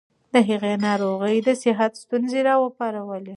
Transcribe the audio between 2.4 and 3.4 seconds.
راوپارولې.